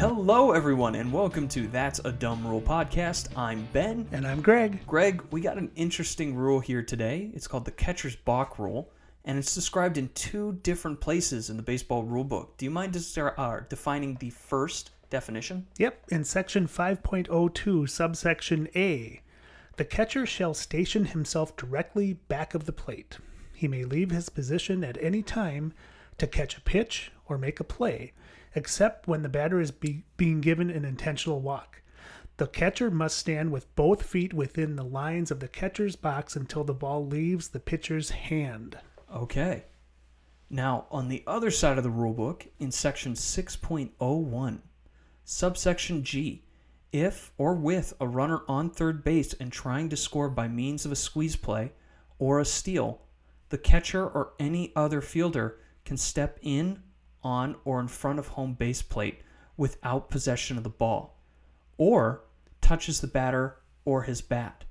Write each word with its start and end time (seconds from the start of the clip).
Hello, 0.00 0.52
everyone, 0.52 0.94
and 0.94 1.12
welcome 1.12 1.46
to 1.48 1.68
That's 1.68 2.00
a 2.06 2.10
Dumb 2.10 2.46
Rule 2.46 2.62
podcast. 2.62 3.36
I'm 3.36 3.68
Ben. 3.74 4.08
And 4.12 4.26
I'm 4.26 4.40
Greg. 4.40 4.86
Greg, 4.86 5.22
we 5.30 5.42
got 5.42 5.58
an 5.58 5.70
interesting 5.76 6.34
rule 6.34 6.58
here 6.58 6.82
today. 6.82 7.30
It's 7.34 7.46
called 7.46 7.66
the 7.66 7.70
catcher's 7.70 8.16
balk 8.16 8.58
rule, 8.58 8.90
and 9.26 9.36
it's 9.36 9.54
described 9.54 9.98
in 9.98 10.08
two 10.14 10.58
different 10.62 11.00
places 11.00 11.50
in 11.50 11.58
the 11.58 11.62
baseball 11.62 12.02
rule 12.02 12.24
book. 12.24 12.56
Do 12.56 12.64
you 12.64 12.70
mind 12.70 12.94
dis- 12.94 13.18
uh, 13.18 13.60
defining 13.68 14.14
the 14.14 14.30
first 14.30 14.92
definition? 15.10 15.66
Yep, 15.76 16.04
in 16.08 16.24
section 16.24 16.66
5.02, 16.66 17.86
subsection 17.86 18.68
A, 18.74 19.20
the 19.76 19.84
catcher 19.84 20.24
shall 20.24 20.54
station 20.54 21.04
himself 21.04 21.54
directly 21.58 22.14
back 22.14 22.54
of 22.54 22.64
the 22.64 22.72
plate. 22.72 23.18
He 23.52 23.68
may 23.68 23.84
leave 23.84 24.12
his 24.12 24.30
position 24.30 24.82
at 24.82 24.96
any 25.02 25.22
time 25.22 25.74
to 26.16 26.26
catch 26.26 26.56
a 26.56 26.62
pitch 26.62 27.12
or 27.28 27.36
make 27.36 27.60
a 27.60 27.64
play, 27.64 28.14
except 28.54 29.06
when 29.06 29.22
the 29.22 29.28
batter 29.28 29.60
is 29.60 29.70
be- 29.70 30.04
being 30.16 30.40
given 30.40 30.70
an 30.70 30.84
intentional 30.84 31.40
walk. 31.40 31.82
The 32.36 32.46
catcher 32.46 32.90
must 32.90 33.18
stand 33.18 33.52
with 33.52 33.74
both 33.74 34.02
feet 34.02 34.32
within 34.32 34.76
the 34.76 34.84
lines 34.84 35.30
of 35.30 35.40
the 35.40 35.48
catcher's 35.48 35.96
box 35.96 36.36
until 36.36 36.64
the 36.64 36.72
ball 36.72 37.06
leaves 37.06 37.48
the 37.48 37.60
pitcher's 37.60 38.10
hand. 38.10 38.78
Okay. 39.14 39.64
Now, 40.48 40.86
on 40.90 41.08
the 41.08 41.22
other 41.26 41.50
side 41.50 41.78
of 41.78 41.84
the 41.84 41.90
rule 41.90 42.14
book, 42.14 42.46
in 42.58 42.72
section 42.72 43.12
6.01, 43.12 44.58
subsection 45.24 46.02
G, 46.02 46.44
if 46.92 47.30
or 47.38 47.54
with 47.54 47.92
a 48.00 48.08
runner 48.08 48.40
on 48.48 48.70
third 48.70 49.04
base 49.04 49.32
and 49.34 49.52
trying 49.52 49.88
to 49.90 49.96
score 49.96 50.28
by 50.28 50.48
means 50.48 50.84
of 50.84 50.92
a 50.92 50.96
squeeze 50.96 51.36
play 51.36 51.72
or 52.18 52.40
a 52.40 52.44
steal, 52.44 53.02
the 53.50 53.58
catcher 53.58 54.04
or 54.04 54.32
any 54.40 54.72
other 54.74 55.00
fielder 55.00 55.58
can 55.84 55.96
step 55.96 56.38
in, 56.42 56.82
on, 57.22 57.56
or 57.64 57.80
in 57.80 57.88
front 57.88 58.18
of 58.18 58.28
home 58.28 58.54
base 58.54 58.82
plate 58.82 59.20
without 59.56 60.10
possession 60.10 60.56
of 60.56 60.64
the 60.64 60.70
ball, 60.70 61.16
or 61.76 62.22
touches 62.60 63.00
the 63.00 63.06
batter 63.06 63.56
or 63.84 64.02
his 64.02 64.20
bat. 64.20 64.64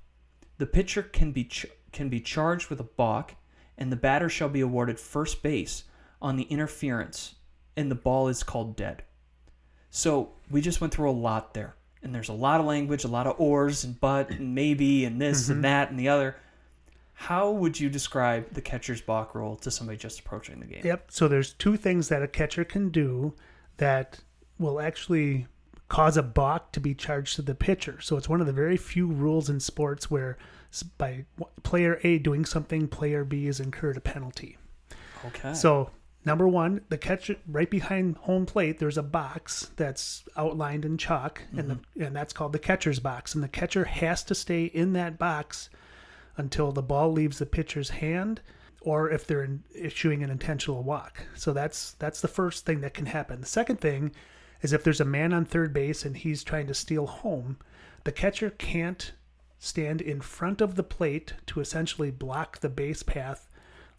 The 0.58 0.66
pitcher 0.66 1.02
can 1.02 1.32
be 1.32 1.44
ch- 1.44 1.66
can 1.92 2.08
be 2.08 2.20
charged 2.20 2.70
with 2.70 2.80
a 2.80 2.84
balk, 2.84 3.34
and 3.78 3.90
the 3.90 3.96
batter 3.96 4.28
shall 4.28 4.48
be 4.48 4.60
awarded 4.60 5.00
first 5.00 5.42
base 5.42 5.84
on 6.20 6.36
the 6.36 6.44
interference, 6.44 7.36
and 7.76 7.90
the 7.90 7.94
ball 7.94 8.28
is 8.28 8.42
called 8.42 8.76
dead. 8.76 9.02
So 9.90 10.32
we 10.50 10.60
just 10.60 10.80
went 10.80 10.92
through 10.92 11.10
a 11.10 11.12
lot 11.12 11.54
there, 11.54 11.74
and 12.02 12.14
there's 12.14 12.28
a 12.28 12.34
lot 12.34 12.60
of 12.60 12.66
language, 12.66 13.04
a 13.04 13.08
lot 13.08 13.26
of 13.26 13.40
ors 13.40 13.84
and 13.84 13.98
but 14.00 14.30
and 14.30 14.54
maybe 14.54 15.04
and 15.04 15.20
this 15.20 15.48
and 15.48 15.56
mm-hmm. 15.56 15.62
that 15.62 15.90
and 15.90 15.98
the 15.98 16.08
other. 16.08 16.36
How 17.20 17.50
would 17.50 17.78
you 17.78 17.90
describe 17.90 18.54
the 18.54 18.62
catcher's 18.62 19.02
balk 19.02 19.34
rule 19.34 19.54
to 19.56 19.70
somebody 19.70 19.98
just 19.98 20.20
approaching 20.20 20.58
the 20.58 20.64
game? 20.64 20.80
Yep. 20.82 21.08
So 21.10 21.28
there's 21.28 21.52
two 21.52 21.76
things 21.76 22.08
that 22.08 22.22
a 22.22 22.26
catcher 22.26 22.64
can 22.64 22.88
do 22.88 23.34
that 23.76 24.20
will 24.58 24.80
actually 24.80 25.46
cause 25.90 26.16
a 26.16 26.22
balk 26.22 26.72
to 26.72 26.80
be 26.80 26.94
charged 26.94 27.36
to 27.36 27.42
the 27.42 27.54
pitcher. 27.54 28.00
So 28.00 28.16
it's 28.16 28.26
one 28.26 28.40
of 28.40 28.46
the 28.46 28.54
very 28.54 28.78
few 28.78 29.06
rules 29.06 29.50
in 29.50 29.60
sports 29.60 30.10
where 30.10 30.38
by 30.96 31.26
player 31.62 32.00
A 32.04 32.18
doing 32.18 32.46
something, 32.46 32.88
player 32.88 33.22
B 33.22 33.46
is 33.46 33.60
incurred 33.60 33.98
a 33.98 34.00
penalty. 34.00 34.56
Okay. 35.26 35.52
So 35.52 35.90
number 36.24 36.48
one, 36.48 36.80
the 36.88 36.96
catcher 36.96 37.36
right 37.46 37.70
behind 37.70 38.16
home 38.16 38.46
plate, 38.46 38.78
there's 38.78 38.96
a 38.96 39.02
box 39.02 39.72
that's 39.76 40.24
outlined 40.38 40.86
in 40.86 40.96
chalk, 40.96 41.42
and 41.54 41.68
the, 41.68 41.74
mm-hmm. 41.74 42.02
and 42.02 42.16
that's 42.16 42.32
called 42.32 42.54
the 42.54 42.58
catcher's 42.58 42.98
box. 42.98 43.34
And 43.34 43.44
the 43.44 43.48
catcher 43.48 43.84
has 43.84 44.24
to 44.24 44.34
stay 44.34 44.64
in 44.64 44.94
that 44.94 45.18
box 45.18 45.68
until 46.36 46.72
the 46.72 46.82
ball 46.82 47.12
leaves 47.12 47.38
the 47.38 47.46
pitcher's 47.46 47.90
hand, 47.90 48.40
or 48.80 49.10
if 49.10 49.26
they're 49.26 49.44
in, 49.44 49.62
issuing 49.74 50.22
an 50.22 50.30
intentional 50.30 50.82
walk. 50.82 51.22
So 51.34 51.52
that's 51.52 51.92
that's 51.92 52.20
the 52.20 52.28
first 52.28 52.64
thing 52.64 52.80
that 52.80 52.94
can 52.94 53.06
happen. 53.06 53.40
The 53.40 53.46
second 53.46 53.80
thing 53.80 54.12
is 54.62 54.72
if 54.72 54.84
there's 54.84 55.00
a 55.00 55.04
man 55.04 55.32
on 55.32 55.44
third 55.44 55.72
base 55.72 56.04
and 56.04 56.16
he's 56.16 56.44
trying 56.44 56.66
to 56.66 56.74
steal 56.74 57.06
home, 57.06 57.58
the 58.04 58.12
catcher 58.12 58.50
can't 58.50 59.12
stand 59.58 60.00
in 60.00 60.20
front 60.20 60.60
of 60.60 60.74
the 60.74 60.82
plate 60.82 61.34
to 61.46 61.60
essentially 61.60 62.10
block 62.10 62.60
the 62.60 62.68
base 62.68 63.02
path 63.02 63.48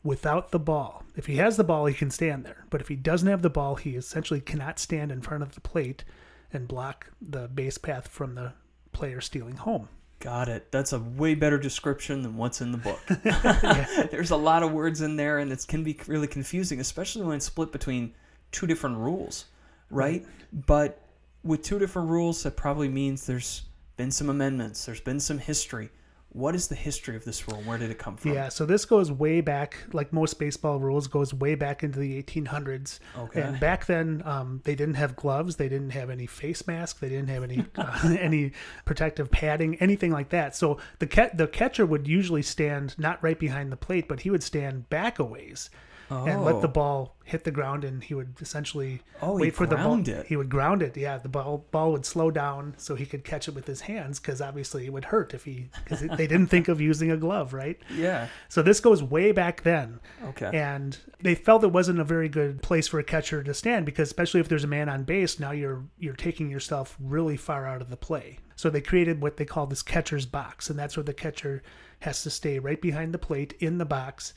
without 0.04 0.52
the 0.52 0.60
ball. 0.60 1.04
If 1.16 1.28
he 1.28 1.36
has 1.38 1.58
the 1.58 1.64
ball, 1.64 1.86
he 1.86 1.94
can 1.94 2.10
stand 2.10 2.44
there. 2.44 2.66
But 2.70 2.82
if 2.82 2.88
he 2.88 2.96
doesn't 2.96 3.28
have 3.28 3.44
the 3.44 3.50
ball, 3.50 3.76
he 3.76 3.92
essentially 3.96 4.42
cannot 4.42 4.80
stand 4.80 5.12
in 5.12 5.22
front 5.22 5.44
of 5.44 5.54
the 5.54 5.62
plate 5.62 6.04
and 6.52 6.68
block 6.68 7.12
the 7.22 7.48
base 7.48 7.78
path 7.78 8.08
from 8.08 8.36
the 8.36 8.54
player 8.92 9.22
stealing 9.22 9.58
home. 9.58 9.90
Got 10.22 10.50
it. 10.50 10.72
That's 10.72 10.94
a 10.94 11.00
way 11.00 11.34
better 11.34 11.58
description 11.58 12.22
than 12.22 12.38
what's 12.38 12.62
in 12.62 12.72
the 12.72 12.78
book. 12.78 13.00
There's 14.12 14.30
a 14.30 14.36
lot 14.36 14.62
of 14.62 14.72
words 14.72 15.02
in 15.02 15.16
there, 15.16 15.40
and 15.40 15.52
it 15.52 15.66
can 15.68 15.84
be 15.84 16.00
really 16.06 16.28
confusing, 16.28 16.80
especially 16.80 17.24
when 17.26 17.38
it's 17.38 17.48
split 17.48 17.72
between 17.72 18.14
two 18.52 18.68
different 18.68 18.98
rules, 18.98 19.46
right? 19.90 20.24
But 20.54 21.02
with 21.44 21.64
two 21.64 21.80
different 21.80 22.10
rules, 22.10 22.44
that 22.44 22.56
probably 22.56 22.88
means 22.88 23.26
there's 23.26 23.64
been 23.98 24.12
some 24.12 24.30
amendments, 24.30 24.86
there's 24.86 25.02
been 25.02 25.20
some 25.20 25.40
history. 25.40 25.90
What 26.34 26.56
is 26.56 26.70
the 26.70 26.76
history 26.76 27.18
of 27.18 27.26
this 27.26 27.46
rule? 27.48 27.62
Where 27.62 27.78
did 27.78 27.92
it 27.92 28.00
come 28.00 28.16
from? 28.16 28.34
Yeah, 28.34 28.48
so 28.48 28.66
this 28.66 28.86
goes 28.86 29.12
way 29.12 29.42
back, 29.42 29.78
like 29.92 30.14
most 30.14 30.40
baseball 30.40 30.80
rules, 30.80 31.08
goes 31.08 31.34
way 31.34 31.56
back 31.56 31.84
into 31.84 32.00
the 32.00 32.24
1800s. 32.24 33.00
Okay. 33.18 33.42
And 33.42 33.60
back 33.60 33.86
then, 33.86 34.24
um, 34.26 34.62
they 34.64 34.74
didn't 34.76 34.96
have 34.96 35.18
gloves, 35.18 35.58
they 35.58 35.68
didn't 35.68 35.90
have 35.90 36.10
any 36.10 36.26
face 36.26 36.66
masks, 36.68 37.00
they 37.02 37.10
didn't 37.10 37.28
have 37.28 37.44
any 37.44 37.66
uh, 37.76 38.16
any 38.20 38.54
protective 38.86 39.30
padding, 39.30 39.76
anything 39.76 40.12
like 40.12 40.30
that. 40.30 40.56
So 40.56 40.78
the 41.00 41.08
ca- 41.08 41.32
the 41.34 41.48
catcher 41.48 41.86
would 41.86 42.08
usually 42.08 42.44
stand 42.44 42.98
not 42.98 43.22
right 43.22 43.38
behind 43.38 43.72
the 43.72 43.78
plate, 43.78 44.08
but 44.08 44.22
he 44.22 44.30
would 44.30 44.44
stand 44.44 44.90
back 44.90 45.20
a 45.20 45.26
ways 45.26 45.70
and 46.12 46.44
let 46.44 46.62
the 46.62 46.68
Oh. 46.68 46.72
ball 46.72 47.16
hit 47.24 47.46
the 47.46 47.52
ground, 47.52 47.86
and 47.86 48.04
he 48.04 48.14
would 48.14 48.34
essentially 48.42 49.02
Oh, 49.22 49.38
wait 49.38 49.56
for 49.56 49.66
the 49.66 49.78
ball. 49.78 49.98
it. 50.08 50.26
He 50.28 50.36
would 50.36 50.50
ground 50.50 50.82
it. 50.84 50.98
Yeah, 50.98 51.18
the 51.18 51.30
ball 51.30 51.66
ball 51.72 51.94
would 51.94 52.06
slow 52.06 52.30
down 52.30 52.74
so 52.78 52.96
he 52.96 53.06
could 53.06 53.24
catch 53.24 53.48
it 53.48 53.56
with 53.56 53.68
his 53.68 53.82
hands 53.82 54.20
because 54.20 54.42
obviously 54.42 54.86
it 54.86 54.92
would 54.92 55.06
hurt 55.06 55.34
if 55.34 55.46
he 55.46 55.70
because 55.84 56.02
they 56.02 56.28
didn't 56.28 56.48
think 56.48 56.68
of 56.68 56.82
using 56.82 57.10
a 57.10 57.16
glove, 57.18 57.54
right? 57.54 57.80
Yeah. 57.96 58.28
So 58.50 58.62
this 58.62 58.80
goes 58.82 59.02
way 59.02 59.32
back 59.32 59.64
then. 59.64 60.00
Okay. 60.26 60.50
And 60.54 60.98
they 61.22 61.36
felt 61.36 61.64
it 61.64 61.72
wasn't 61.72 62.00
a 62.00 62.04
very 62.04 62.28
good 62.28 62.62
place 62.62 62.88
for 62.90 63.00
a 63.00 63.04
catcher 63.04 63.42
to 63.44 63.54
stand 63.54 63.86
because 63.86 64.10
especially 64.10 64.42
if 64.42 64.50
there's 64.50 64.66
a 64.66 64.68
man 64.68 64.90
on 64.90 65.04
base, 65.04 65.40
now 65.40 65.52
you're 65.52 65.84
you're 65.98 66.16
taking 66.16 66.50
yourself 66.50 66.98
really 67.00 67.38
far 67.38 67.66
out 67.66 67.82
of 67.82 67.90
the 67.90 67.98
play. 67.98 68.40
So 68.58 68.70
they 68.70 68.82
created 68.82 69.22
what 69.22 69.38
they 69.38 69.46
call 69.46 69.66
this 69.68 69.82
catcher's 69.82 70.26
box, 70.26 70.70
and 70.70 70.78
that's 70.78 70.96
where 70.98 71.04
the 71.04 71.14
catcher 71.14 71.64
has 72.02 72.22
to 72.24 72.30
stay 72.30 72.60
right 72.60 72.82
behind 72.82 73.14
the 73.14 73.18
plate 73.18 73.54
in 73.60 73.78
the 73.78 73.86
box 73.86 74.34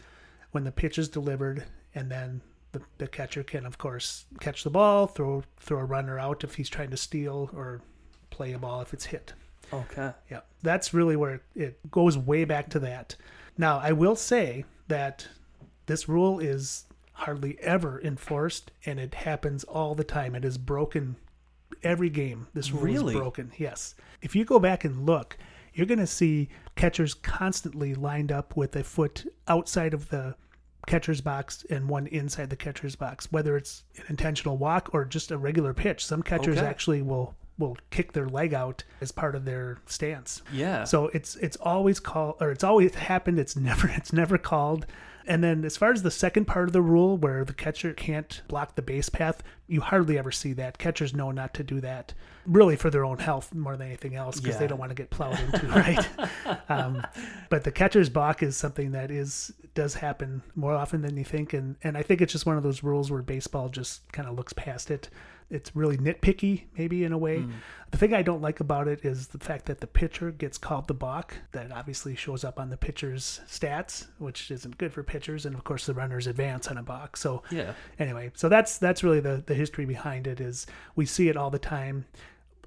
when 0.54 0.64
the 0.64 0.72
pitch 0.72 0.98
is 0.98 1.08
delivered, 1.08 1.64
and 1.94 2.10
then 2.10 2.40
the, 2.72 2.80
the 2.98 3.08
catcher 3.08 3.42
can 3.42 3.66
of 3.66 3.76
course 3.76 4.24
catch 4.40 4.62
the 4.62 4.70
ball, 4.70 5.06
throw 5.06 5.42
throw 5.58 5.78
a 5.78 5.84
runner 5.84 6.18
out 6.18 6.44
if 6.44 6.54
he's 6.54 6.68
trying 6.68 6.90
to 6.90 6.96
steal 6.96 7.50
or 7.52 7.80
play 8.30 8.52
a 8.52 8.58
ball 8.58 8.80
if 8.80 8.92
it's 8.94 9.06
hit. 9.06 9.32
Okay. 9.72 10.12
Yeah, 10.30 10.40
that's 10.62 10.94
really 10.94 11.16
where 11.16 11.42
it 11.56 11.78
goes 11.90 12.16
way 12.16 12.44
back 12.44 12.70
to 12.70 12.78
that. 12.80 13.16
Now, 13.58 13.78
I 13.78 13.92
will 13.92 14.16
say 14.16 14.64
that 14.88 15.26
this 15.86 16.08
rule 16.08 16.38
is 16.38 16.84
hardly 17.12 17.58
ever 17.60 18.00
enforced, 18.02 18.70
and 18.86 18.98
it 19.00 19.14
happens 19.14 19.64
all 19.64 19.94
the 19.94 20.04
time. 20.04 20.34
It 20.34 20.44
is 20.44 20.58
broken 20.58 21.16
every 21.82 22.10
game. 22.10 22.46
This 22.54 22.70
rule 22.72 22.82
Really? 22.82 23.14
is 23.14 23.20
broken. 23.20 23.52
Yes. 23.56 23.94
If 24.22 24.34
you 24.36 24.44
go 24.44 24.58
back 24.58 24.84
and 24.84 25.06
look, 25.06 25.36
you're 25.72 25.86
going 25.86 25.98
to 25.98 26.06
see 26.06 26.48
catchers 26.76 27.14
constantly 27.14 27.94
lined 27.94 28.32
up 28.32 28.56
with 28.56 28.76
a 28.76 28.84
foot 28.84 29.26
outside 29.48 29.94
of 29.94 30.08
the 30.08 30.34
catcher's 30.86 31.20
box 31.20 31.64
and 31.70 31.88
one 31.88 32.06
inside 32.08 32.50
the 32.50 32.56
catcher's 32.56 32.96
box, 32.96 33.30
whether 33.32 33.56
it's 33.56 33.84
an 33.96 34.04
intentional 34.08 34.56
walk 34.56 34.90
or 34.92 35.04
just 35.04 35.30
a 35.30 35.38
regular 35.38 35.72
pitch. 35.74 36.04
Some 36.04 36.22
catchers 36.22 36.58
Okay. 36.58 36.66
actually 36.66 37.02
will 37.02 37.34
will 37.56 37.76
kick 37.90 38.12
their 38.12 38.28
leg 38.28 38.52
out 38.52 38.82
as 39.00 39.12
part 39.12 39.36
of 39.36 39.44
their 39.44 39.78
stance. 39.86 40.42
Yeah. 40.52 40.82
So 40.84 41.06
it's 41.08 41.36
it's 41.36 41.56
always 41.58 42.00
called 42.00 42.36
or 42.40 42.50
it's 42.50 42.64
always 42.64 42.94
happened. 42.94 43.38
It's 43.38 43.56
never 43.56 43.88
it's 43.96 44.12
never 44.12 44.38
called. 44.38 44.86
And 45.26 45.42
then 45.42 45.64
as 45.64 45.76
far 45.76 45.92
as 45.92 46.02
the 46.02 46.10
second 46.10 46.44
part 46.46 46.68
of 46.68 46.72
the 46.72 46.82
rule 46.82 47.16
where 47.16 47.44
the 47.44 47.54
catcher 47.54 47.92
can't 47.94 48.42
block 48.48 48.74
the 48.74 48.82
base 48.82 49.08
path, 49.08 49.42
you 49.66 49.80
hardly 49.80 50.18
ever 50.18 50.30
see 50.30 50.52
that. 50.54 50.76
Catchers 50.78 51.14
know 51.14 51.30
not 51.30 51.54
to 51.54 51.62
do 51.64 51.80
that, 51.80 52.12
really 52.46 52.76
for 52.76 52.90
their 52.90 53.04
own 53.04 53.18
health 53.18 53.54
more 53.54 53.76
than 53.76 53.86
anything 53.86 54.14
else 54.14 54.38
because 54.38 54.56
Yeah. 54.56 54.60
they 54.60 54.66
don't 54.66 54.78
want 54.78 54.90
to 54.90 54.94
get 54.94 55.08
plowed 55.10 55.38
into, 55.40 55.66
right? 55.68 56.06
um, 56.68 57.02
but 57.48 57.64
the 57.64 57.72
catcher's 57.72 58.10
balk 58.10 58.42
is 58.42 58.56
something 58.56 58.92
that 58.92 59.10
is 59.10 59.52
does 59.74 59.94
happen 59.94 60.42
more 60.54 60.74
often 60.74 61.02
than 61.02 61.16
you 61.16 61.24
think, 61.24 61.52
and 61.52 61.76
and 61.82 61.96
I 61.96 62.02
think 62.02 62.20
it's 62.20 62.32
just 62.32 62.46
one 62.46 62.56
of 62.56 62.62
those 62.62 62.82
rules 62.82 63.10
where 63.10 63.22
baseball 63.22 63.68
just 63.70 64.10
kind 64.12 64.28
of 64.28 64.36
looks 64.36 64.52
past 64.52 64.90
it. 64.90 65.08
It's 65.50 65.76
really 65.76 65.96
nitpicky, 65.96 66.64
maybe 66.76 67.04
in 67.04 67.12
a 67.12 67.18
way. 67.18 67.40
Hmm. 67.40 67.52
The 67.90 67.98
thing 67.98 68.14
I 68.14 68.22
don't 68.22 68.42
like 68.42 68.60
about 68.60 68.88
it 68.88 69.04
is 69.04 69.28
the 69.28 69.38
fact 69.38 69.66
that 69.66 69.80
the 69.80 69.86
pitcher 69.86 70.30
gets 70.30 70.58
called 70.58 70.88
the 70.88 70.94
balk. 70.94 71.34
That 71.52 71.70
obviously 71.70 72.16
shows 72.16 72.44
up 72.44 72.58
on 72.58 72.70
the 72.70 72.76
pitcher's 72.76 73.40
stats, 73.48 74.06
which 74.18 74.50
isn't 74.50 74.78
good 74.78 74.92
for 74.92 75.02
pitchers. 75.02 75.46
And 75.46 75.54
of 75.54 75.64
course, 75.64 75.86
the 75.86 75.94
runners 75.94 76.26
advance 76.26 76.68
on 76.68 76.78
a 76.78 76.82
balk. 76.82 77.16
So 77.16 77.42
yeah. 77.50 77.74
anyway, 77.98 78.32
so 78.34 78.48
that's 78.48 78.78
that's 78.78 79.04
really 79.04 79.20
the 79.20 79.42
the 79.46 79.54
history 79.54 79.84
behind 79.84 80.26
it. 80.26 80.40
Is 80.40 80.66
we 80.96 81.06
see 81.06 81.28
it 81.28 81.36
all 81.36 81.50
the 81.50 81.58
time, 81.58 82.06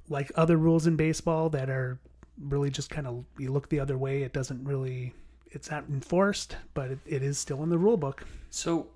like 0.07 0.31
other 0.35 0.57
rules 0.57 0.87
in 0.87 0.95
baseball 0.95 1.49
that 1.49 1.69
are 1.69 1.99
really 2.39 2.69
just 2.69 2.89
kind 2.89 3.07
of 3.07 3.25
you 3.37 3.51
look 3.51 3.69
the 3.69 3.79
other 3.79 3.97
way. 3.97 4.23
It 4.23 4.33
doesn't 4.33 4.63
really, 4.63 5.13
it's 5.47 5.71
not 5.71 5.85
enforced, 5.89 6.55
but 6.73 6.91
it, 6.91 6.99
it 7.05 7.23
is 7.23 7.37
still 7.37 7.63
in 7.63 7.69
the 7.69 7.77
rule 7.77 7.97
book. 7.97 8.23
So 8.49 8.87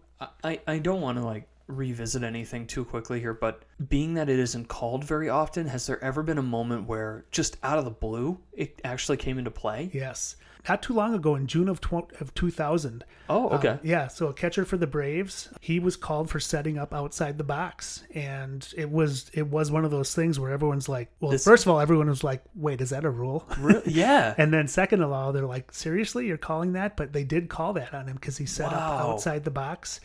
I, 0.43 0.59
I 0.67 0.77
don't 0.77 1.01
want 1.01 1.17
to 1.17 1.23
like 1.23 1.47
revisit 1.77 2.23
anything 2.23 2.67
too 2.67 2.85
quickly 2.85 3.19
here, 3.19 3.33
but 3.33 3.63
being 3.89 4.13
that 4.15 4.29
it 4.29 4.39
isn't 4.39 4.67
called 4.67 5.03
very 5.03 5.29
often, 5.29 5.67
has 5.67 5.87
there 5.87 6.03
ever 6.03 6.23
been 6.23 6.37
a 6.37 6.43
moment 6.43 6.87
where 6.87 7.25
just 7.31 7.57
out 7.63 7.77
of 7.79 7.85
the 7.85 7.91
blue 7.91 8.39
it 8.53 8.79
actually 8.83 9.17
came 9.17 9.37
into 9.37 9.51
play? 9.51 9.89
Yes. 9.93 10.35
Not 10.69 10.83
too 10.83 10.93
long 10.93 11.15
ago, 11.15 11.33
in 11.35 11.47
June 11.47 11.67
of, 11.67 11.81
tw- 11.81 12.11
of 12.21 12.35
2000. 12.35 13.03
Oh, 13.31 13.49
okay. 13.49 13.67
Uh, 13.69 13.77
yeah, 13.81 14.07
so 14.07 14.27
a 14.27 14.33
catcher 14.33 14.63
for 14.63 14.77
the 14.77 14.85
Braves, 14.85 15.49
he 15.59 15.79
was 15.79 15.95
called 15.95 16.29
for 16.29 16.39
setting 16.39 16.77
up 16.77 16.93
outside 16.93 17.39
the 17.39 17.43
box, 17.43 18.03
and 18.13 18.71
it 18.77 18.91
was 18.91 19.31
it 19.33 19.47
was 19.47 19.71
one 19.71 19.85
of 19.85 19.89
those 19.89 20.13
things 20.13 20.39
where 20.39 20.51
everyone's 20.51 20.87
like, 20.87 21.09
well, 21.19 21.31
This- 21.31 21.45
first 21.45 21.65
of 21.65 21.71
all, 21.71 21.79
everyone 21.79 22.09
was 22.09 22.23
like, 22.23 22.43
wait, 22.53 22.79
is 22.79 22.91
that 22.91 23.05
a 23.05 23.09
rule? 23.09 23.47
Yeah. 23.87 24.35
And 24.37 24.53
then 24.53 24.67
second 24.67 25.01
of 25.01 25.11
all, 25.11 25.33
they're 25.33 25.47
like, 25.47 25.73
seriously, 25.73 26.27
you're 26.27 26.37
calling 26.37 26.73
that? 26.73 26.95
But 26.95 27.11
they 27.11 27.23
did 27.23 27.49
call 27.49 27.73
that 27.73 27.95
on 27.95 28.05
him 28.07 28.13
because 28.17 28.37
he 28.37 28.45
set 28.45 28.71
up 28.71 28.79
outside 29.01 29.43
the 29.43 29.49
box. 29.51 29.99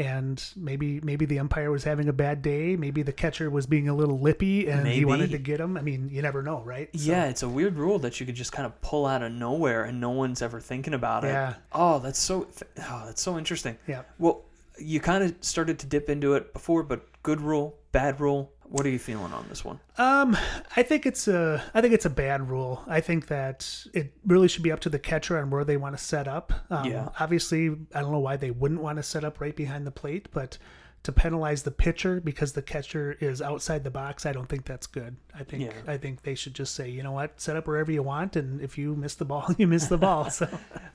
And 0.00 0.42
maybe 0.56 0.98
maybe 1.02 1.26
the 1.26 1.38
umpire 1.40 1.70
was 1.70 1.84
having 1.84 2.08
a 2.08 2.12
bad 2.12 2.40
day. 2.40 2.74
Maybe 2.74 3.02
the 3.02 3.12
catcher 3.12 3.50
was 3.50 3.66
being 3.66 3.88
a 3.88 3.94
little 3.94 4.18
lippy 4.18 4.66
and 4.68 4.86
he 4.88 5.04
wanted 5.04 5.30
to 5.32 5.38
get 5.38 5.60
him. 5.60 5.76
I 5.76 5.82
mean, 5.82 6.08
you 6.10 6.22
never 6.22 6.42
know, 6.42 6.62
right? 6.62 6.88
So- 6.98 7.10
yeah, 7.10 7.26
it's 7.26 7.42
a 7.42 7.48
weird 7.48 7.76
rule 7.76 7.98
that 7.98 8.18
you 8.18 8.24
could 8.24 8.34
just 8.34 8.50
kind 8.52 8.64
of 8.64 8.80
pull 8.80 9.04
out 9.04 9.22
of 9.22 9.30
nowhere 9.32 9.84
and 9.84 10.00
no 10.00 10.10
one's 10.10 10.40
ever 10.40 10.58
thinking 10.58 10.94
about 10.94 11.24
it. 11.24 11.28
Yeah. 11.28 11.54
Oh, 11.72 11.98
that's 11.98 12.18
so 12.18 12.48
oh, 12.78 13.02
that's 13.04 13.20
so 13.20 13.36
interesting. 13.36 13.76
Yeah. 13.86 14.02
Well, 14.18 14.42
you 14.78 15.00
kind 15.00 15.22
of 15.22 15.34
started 15.42 15.78
to 15.80 15.86
dip 15.86 16.08
into 16.08 16.32
it 16.34 16.54
before, 16.54 16.82
but 16.82 17.04
good 17.22 17.42
rule, 17.42 17.76
bad 17.92 18.20
rule. 18.20 18.50
What 18.70 18.86
are 18.86 18.90
you 18.90 18.98
feeling 19.00 19.32
on 19.32 19.44
this 19.48 19.64
one? 19.64 19.80
Um, 19.98 20.36
I 20.76 20.82
think 20.84 21.04
it's 21.04 21.26
a 21.26 21.62
I 21.74 21.80
think 21.80 21.92
it's 21.92 22.04
a 22.06 22.10
bad 22.10 22.48
rule. 22.48 22.82
I 22.86 23.00
think 23.00 23.26
that 23.26 23.68
it 23.92 24.12
really 24.24 24.46
should 24.48 24.62
be 24.62 24.70
up 24.72 24.80
to 24.80 24.88
the 24.88 24.98
catcher 24.98 25.38
on 25.38 25.50
where 25.50 25.64
they 25.64 25.76
want 25.76 25.96
to 25.98 26.02
set 26.02 26.28
up. 26.28 26.52
Um, 26.70 26.84
Yeah. 26.88 27.08
Obviously, 27.18 27.70
I 27.94 28.00
don't 28.00 28.12
know 28.12 28.20
why 28.20 28.36
they 28.36 28.50
wouldn't 28.52 28.80
want 28.80 28.96
to 28.98 29.02
set 29.02 29.24
up 29.24 29.40
right 29.40 29.54
behind 29.56 29.86
the 29.86 29.90
plate, 29.90 30.28
but 30.32 30.56
to 31.02 31.12
penalize 31.12 31.62
the 31.62 31.70
pitcher 31.70 32.20
because 32.20 32.52
the 32.52 32.60
catcher 32.60 33.16
is 33.20 33.40
outside 33.40 33.82
the 33.84 33.90
box, 33.90 34.26
I 34.26 34.32
don't 34.32 34.46
think 34.48 34.66
that's 34.66 34.86
good. 34.86 35.16
I 35.34 35.44
think 35.44 35.62
Yeah. 35.64 35.92
I 35.92 35.96
think 35.96 36.22
they 36.22 36.34
should 36.34 36.54
just 36.54 36.74
say, 36.74 36.90
you 36.90 37.02
know 37.02 37.12
what, 37.12 37.40
set 37.40 37.56
up 37.56 37.66
wherever 37.66 37.90
you 37.90 38.02
want, 38.02 38.36
and 38.36 38.60
if 38.60 38.76
you 38.78 38.94
miss 38.94 39.14
the 39.14 39.24
ball, 39.24 39.46
you 39.58 39.66
miss 39.66 39.86
the 39.86 39.98
ball. 39.98 40.28
So 40.30 40.46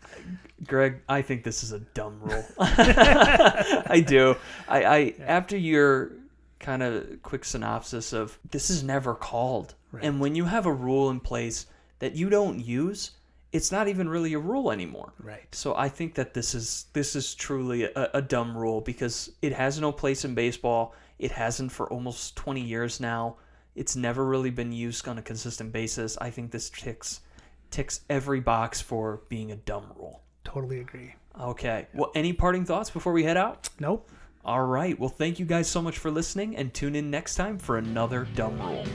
Greg, 0.66 1.02
I 1.10 1.22
think 1.24 1.44
this 1.44 1.64
is 1.64 1.72
a 1.72 1.80
dumb 1.80 2.20
rule. 2.22 2.46
I 2.60 4.04
do. 4.06 4.36
I, 4.68 4.84
I 4.84 5.14
after 5.26 5.58
your 5.58 6.12
kind 6.60 6.82
of 6.84 7.22
quick 7.24 7.46
synopsis 7.46 8.14
of 8.14 8.40
this 8.50 8.70
is 8.70 8.84
never 8.84 9.14
called, 9.16 9.76
and 10.02 10.20
when 10.20 10.36
you 10.36 10.46
have 10.46 10.66
a 10.66 10.74
rule 10.74 11.10
in 11.10 11.20
place 11.20 11.68
that 12.00 12.16
you 12.16 12.30
don't 12.30 12.60
use, 12.60 13.12
it's 13.52 13.72
not 13.72 13.88
even 13.88 14.10
really 14.10 14.34
a 14.34 14.40
rule 14.40 14.70
anymore. 14.72 15.14
right, 15.20 15.48
So 15.56 15.76
I 15.76 15.88
think 15.88 16.16
that 16.16 16.34
this 16.34 16.54
is 16.54 16.88
this 16.92 17.16
is 17.16 17.34
truly 17.36 17.84
a, 17.84 18.10
a 18.16 18.22
dumb 18.22 18.58
rule 18.58 18.82
because 18.82 19.32
it 19.42 19.54
has 19.54 19.80
no 19.80 19.92
place 19.92 20.26
in 20.26 20.36
baseball. 20.36 20.94
It 21.20 21.32
hasn't 21.32 21.72
for 21.72 21.90
almost 21.90 22.36
20 22.36 22.60
years 22.60 23.00
now. 23.00 23.38
It's 23.76 23.96
never 23.96 24.26
really 24.26 24.50
been 24.50 24.74
used 24.74 25.08
on 25.08 25.18
a 25.18 25.22
consistent 25.22 25.72
basis. 25.72 26.18
I 26.20 26.30
think 26.30 26.52
this 26.52 26.70
ticks 26.70 27.22
ticks 27.72 28.02
every 28.10 28.42
box 28.42 28.82
for 28.82 29.22
being 29.30 29.52
a 29.52 29.56
dumb 29.56 29.86
rule. 29.98 30.22
totally 30.44 30.80
agree. 30.80 31.16
Okay. 31.40 31.88
Well, 31.94 32.12
any 32.16 32.32
parting 32.34 32.66
thoughts 32.66 32.90
before 32.90 33.12
we 33.14 33.24
head 33.24 33.38
out? 33.38 33.70
Nope. 33.80 34.10
All 34.46 34.64
right. 34.64 34.98
Well, 35.00 35.10
thank 35.10 35.40
you 35.40 35.46
guys 35.46 35.68
so 35.68 35.82
much 35.82 35.98
for 35.98 36.12
listening 36.12 36.56
and 36.56 36.72
tune 36.72 36.96
in 36.96 37.10
next 37.10 37.34
time 37.34 37.58
for 37.58 37.78
another 37.78 38.28
dumb 38.36 38.60
rule. 38.62 38.86